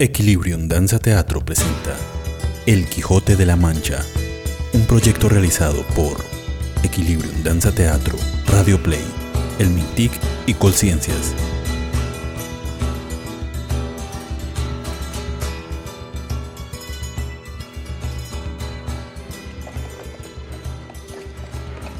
[0.00, 1.96] Equilibrium Danza Teatro presenta
[2.66, 3.98] El Quijote de la Mancha,
[4.72, 6.24] un proyecto realizado por
[6.84, 8.16] Equilibrium Danza Teatro,
[8.46, 9.04] Radio Play,
[9.58, 10.12] El Mintic
[10.46, 11.34] y Colciencias.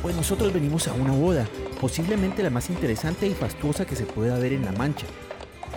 [0.02, 1.48] Pues nosotros venimos a una boda,
[1.80, 5.06] posiblemente la más interesante y fastuosa que se pueda ver en La Mancha.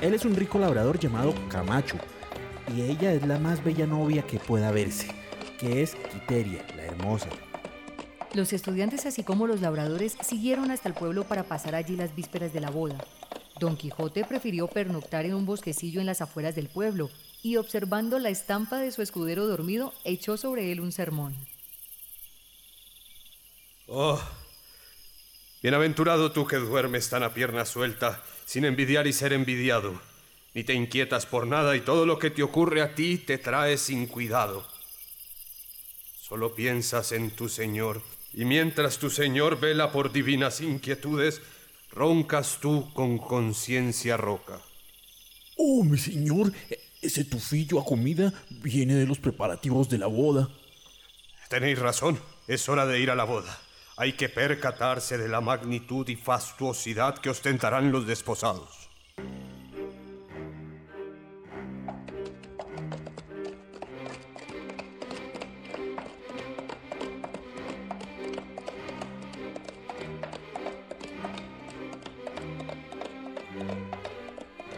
[0.01, 1.97] Él es un rico labrador llamado Camacho,
[2.75, 5.13] y ella es la más bella novia que pueda verse,
[5.59, 7.29] que es Quiteria, la hermosa.
[8.33, 12.51] Los estudiantes, así como los labradores, siguieron hasta el pueblo para pasar allí las vísperas
[12.51, 12.97] de la boda.
[13.59, 17.11] Don Quijote prefirió pernoctar en un bosquecillo en las afueras del pueblo
[17.43, 21.35] y, observando la estampa de su escudero dormido, echó sobre él un sermón.
[23.87, 24.19] Oh,
[25.61, 30.01] bienaventurado tú que duermes tan a pierna suelta, sin envidiar y ser envidiado.
[30.53, 33.77] Ni te inquietas por nada y todo lo que te ocurre a ti te trae
[33.77, 34.65] sin cuidado.
[36.19, 38.01] Solo piensas en tu Señor,
[38.33, 41.41] y mientras tu Señor vela por divinas inquietudes,
[41.91, 44.59] roncas tú con conciencia roca.
[45.57, 46.51] Oh, mi señor,
[47.01, 50.49] ese tufillo a comida viene de los preparativos de la boda.
[51.49, 53.59] Tenéis razón, es hora de ir a la boda.
[54.01, 58.89] Hay que percatarse de la magnitud y fastuosidad que ostentarán los desposados.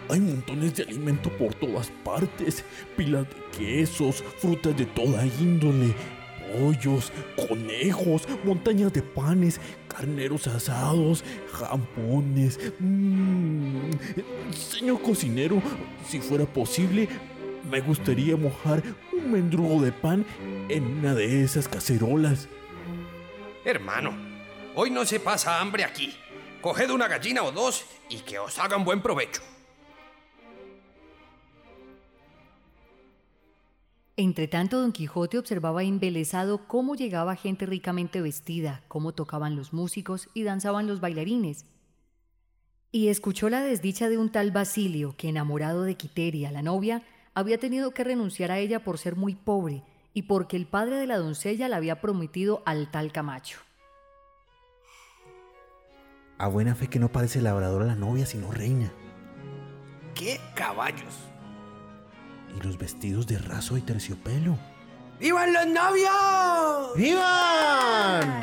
[0.09, 2.65] Hay montones de alimento por todas partes,
[2.97, 5.95] pilas de quesos, frutas de toda índole,
[6.53, 7.11] pollos,
[7.47, 12.59] conejos, montañas de panes, carneros asados, jampones.
[12.79, 13.91] Mm.
[14.51, 15.61] Señor cocinero,
[16.07, 17.09] si fuera posible,
[17.69, 20.25] me gustaría mojar un mendrugo de pan
[20.69, 22.47] en una de esas cacerolas.
[23.65, 24.13] Hermano,
[24.75, 26.15] hoy no se pasa hambre aquí.
[26.61, 29.42] Coged una gallina o dos y que os hagan buen provecho.
[34.15, 40.43] Entretanto, don Quijote observaba embelesado cómo llegaba gente ricamente vestida, cómo tocaban los músicos y
[40.43, 41.65] danzaban los bailarines.
[42.91, 47.01] Y escuchó la desdicha de un tal Basilio que, enamorado de Quiteria, la novia,
[47.33, 49.81] había tenido que renunciar a ella por ser muy pobre
[50.13, 53.57] y porque el padre de la doncella la había prometido al tal Camacho.
[56.37, 58.93] A buena fe que no parece labrador a la novia, sino reina.
[60.13, 61.33] ¡Qué caballos!
[62.58, 64.58] Y los vestidos de raso y terciopelo.
[65.19, 66.95] ¡Vivan los novios!
[66.95, 68.41] ¡Vivan!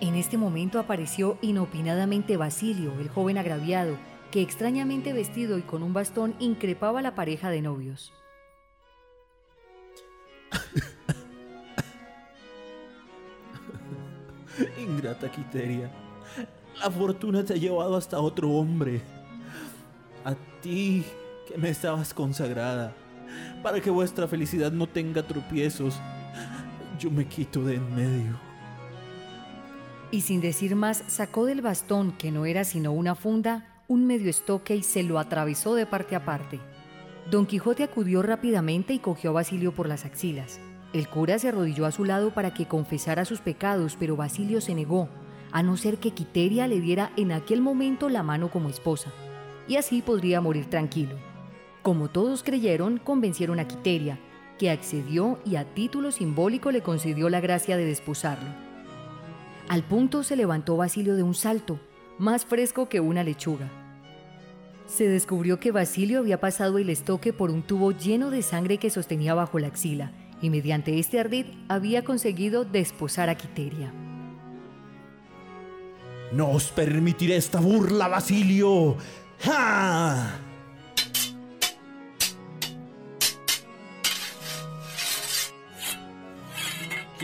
[0.00, 3.96] En este momento apareció inopinadamente Basilio, el joven agraviado,
[4.30, 8.12] que extrañamente vestido y con un bastón increpaba a la pareja de novios.
[14.78, 15.90] Ingrata Quiteria,
[16.80, 19.00] la fortuna te ha llevado hasta otro hombre.
[20.24, 21.04] A ti
[21.46, 22.94] que me estabas consagrada,
[23.62, 26.00] para que vuestra felicidad no tenga tropiezos,
[26.98, 28.38] yo me quito de en medio.
[30.10, 34.30] Y sin decir más, sacó del bastón, que no era sino una funda, un medio
[34.30, 36.60] estoque y se lo atravesó de parte a parte.
[37.30, 40.60] Don Quijote acudió rápidamente y cogió a Basilio por las axilas.
[40.92, 44.74] El cura se arrodilló a su lado para que confesara sus pecados, pero Basilio se
[44.74, 45.08] negó,
[45.50, 49.10] a no ser que Quiteria le diera en aquel momento la mano como esposa,
[49.66, 51.16] y así podría morir tranquilo.
[51.84, 54.18] Como todos creyeron, convencieron a Quiteria,
[54.58, 58.48] que accedió y a título simbólico le concedió la gracia de desposarlo.
[59.68, 61.78] Al punto se levantó Basilio de un salto,
[62.18, 63.68] más fresco que una lechuga.
[64.86, 68.88] Se descubrió que Basilio había pasado el estoque por un tubo lleno de sangre que
[68.88, 73.92] sostenía bajo la axila, y mediante este ardid había conseguido desposar a Quiteria.
[76.32, 78.96] No os permitiré esta burla, Basilio.
[79.40, 80.43] ¡Ja!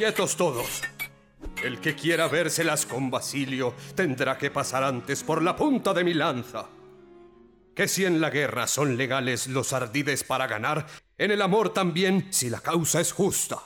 [0.00, 0.80] Quietos todos.
[1.62, 6.14] El que quiera vérselas con Basilio tendrá que pasar antes por la punta de mi
[6.14, 6.70] lanza.
[7.76, 10.86] Que si en la guerra son legales los ardides para ganar,
[11.18, 13.58] en el amor también si la causa es justa.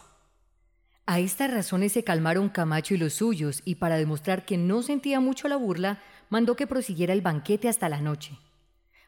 [1.07, 5.21] A estas razones se calmaron Camacho y los suyos, y para demostrar que no sentía
[5.21, 8.37] mucho la burla, mandó que prosiguiera el banquete hasta la noche.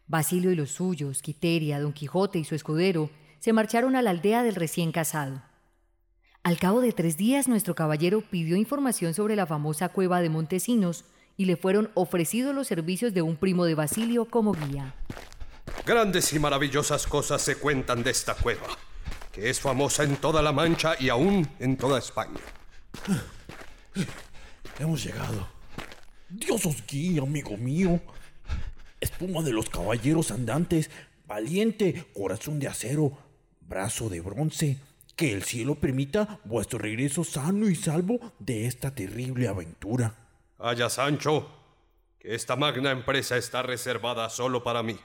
[0.06, 4.44] Basilio y los suyos, Quiteria, Don Quijote y su escudero, se marcharon a la aldea
[4.44, 5.42] del recién casado.
[6.46, 11.04] Al cabo de tres días, nuestro caballero pidió información sobre la famosa cueva de Montesinos
[11.36, 14.94] y le fueron ofrecidos los servicios de un primo de Basilio como guía.
[15.84, 18.68] Grandes y maravillosas cosas se cuentan de esta cueva,
[19.32, 22.38] que es famosa en toda la Mancha y aún en toda España.
[24.78, 25.48] Hemos llegado.
[26.28, 28.00] Dios os guíe, amigo mío.
[29.00, 30.92] Espuma de los caballeros andantes,
[31.26, 33.18] valiente, corazón de acero,
[33.62, 34.78] brazo de bronce.
[35.16, 40.14] Que el cielo permita vuestro regreso sano y salvo de esta terrible aventura.
[40.58, 41.48] Haya Sancho,
[42.18, 44.98] que esta magna empresa está reservada solo para mí.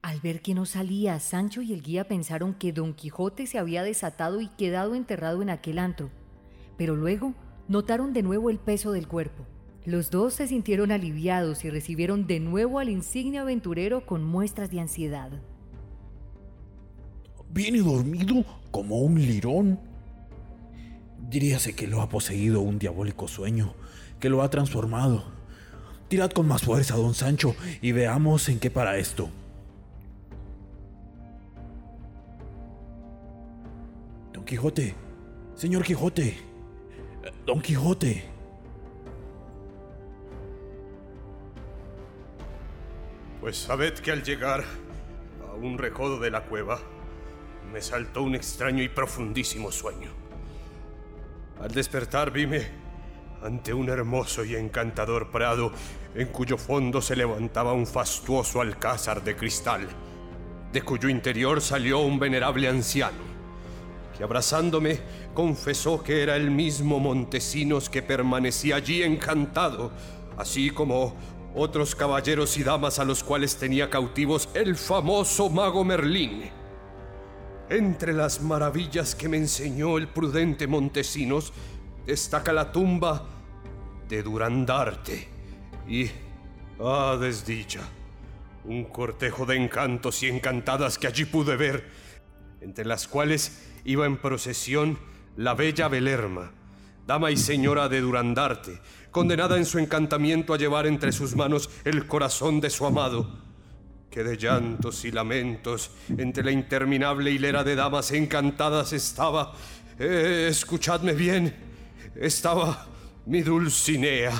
[0.00, 3.82] Al ver que no salía, Sancho y el guía pensaron que Don Quijote se había
[3.82, 6.10] desatado y quedado enterrado en aquel antro,
[6.78, 7.34] pero luego
[7.68, 9.46] notaron de nuevo el peso del cuerpo.
[9.84, 14.80] Los dos se sintieron aliviados y recibieron de nuevo al insigne aventurero con muestras de
[14.80, 15.30] ansiedad.
[17.54, 19.78] Viene dormido como un lirón.
[21.30, 23.74] Diríase que lo ha poseído un diabólico sueño,
[24.18, 25.22] que lo ha transformado.
[26.08, 29.28] Tirad con más fuerza, don Sancho, y veamos en qué para esto.
[34.32, 34.96] Don Quijote,
[35.54, 36.36] señor Quijote,
[37.46, 38.24] don Quijote.
[43.40, 44.64] Pues sabed que al llegar
[45.48, 46.80] a un recodo de la cueva,
[47.72, 50.10] me saltó un extraño y profundísimo sueño.
[51.60, 52.84] Al despertar vime
[53.42, 55.70] ante un hermoso y encantador prado
[56.14, 59.86] en cuyo fondo se levantaba un fastuoso alcázar de cristal,
[60.72, 63.18] de cuyo interior salió un venerable anciano,
[64.16, 64.98] que abrazándome
[65.34, 69.92] confesó que era el mismo Montesinos que permanecía allí encantado,
[70.38, 71.14] así como
[71.54, 76.50] otros caballeros y damas a los cuales tenía cautivos el famoso mago Merlín.
[77.74, 81.52] Entre las maravillas que me enseñó el prudente Montesinos
[82.06, 83.26] destaca la tumba
[84.08, 85.26] de Durandarte
[85.88, 86.08] y,
[86.78, 87.80] ah, desdicha,
[88.62, 91.90] un cortejo de encantos y encantadas que allí pude ver,
[92.60, 94.96] entre las cuales iba en procesión
[95.36, 96.52] la bella Belerma,
[97.08, 98.80] dama y señora de Durandarte,
[99.10, 103.43] condenada en su encantamiento a llevar entre sus manos el corazón de su amado
[104.14, 109.52] que de llantos y lamentos entre la interminable hilera de damas encantadas estaba,
[109.98, 111.52] eh, escuchadme bien,
[112.14, 112.86] estaba
[113.26, 114.30] mi Dulcinea,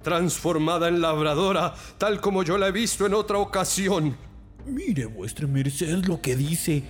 [0.00, 4.16] transformada en labradora, tal como yo la he visto en otra ocasión.
[4.64, 6.82] Mire vuestra merced lo que dice,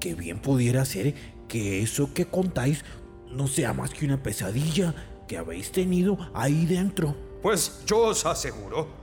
[0.00, 1.14] que bien pudiera ser
[1.46, 2.84] que eso que contáis
[3.30, 4.96] no sea más que una pesadilla
[5.28, 7.14] que habéis tenido ahí dentro.
[7.40, 9.01] Pues yo os aseguro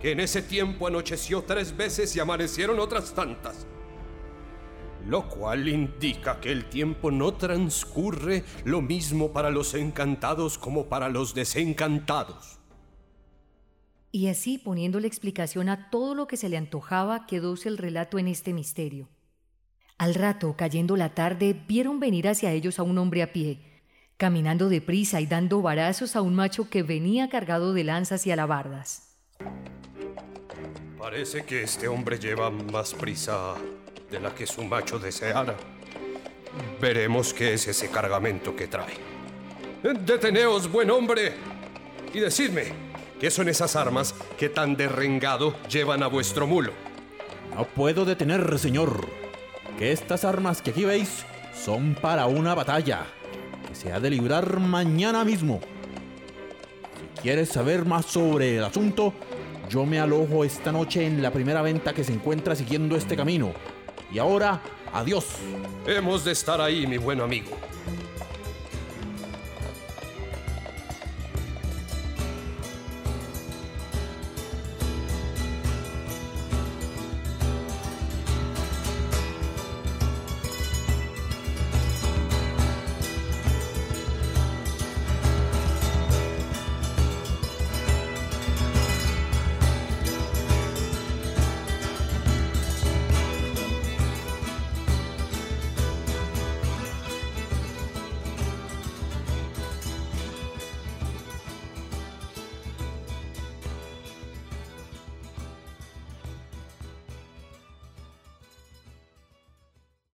[0.00, 3.66] que en ese tiempo anocheció tres veces y amanecieron otras tantas.
[5.06, 11.08] Lo cual indica que el tiempo no transcurre lo mismo para los encantados como para
[11.08, 12.58] los desencantados.
[14.12, 18.26] Y así, poniéndole explicación a todo lo que se le antojaba, quedóse el relato en
[18.26, 19.08] este misterio.
[19.98, 23.60] Al rato, cayendo la tarde, vieron venir hacia ellos a un hombre a pie,
[24.16, 29.10] caminando deprisa y dando varazos a un macho que venía cargado de lanzas y alabardas.
[31.00, 33.54] Parece que este hombre lleva más prisa
[34.10, 35.56] de la que su macho deseara.
[36.78, 38.92] Veremos qué es ese cargamento que trae.
[39.82, 41.32] Deteneos, buen hombre,
[42.12, 42.74] y decidme,
[43.18, 46.72] ¿qué son esas armas que tan derrengado llevan a vuestro mulo?
[47.54, 49.08] No puedo detener, señor,
[49.78, 53.06] que estas armas que aquí veis son para una batalla
[53.66, 55.60] que se ha de librar mañana mismo.
[57.16, 59.14] Si quieres saber más sobre el asunto,
[59.70, 63.52] yo me alojo esta noche en la primera venta que se encuentra siguiendo este camino.
[64.12, 64.60] Y ahora,
[64.92, 65.36] adiós.
[65.86, 67.56] Hemos de estar ahí, mi buen amigo.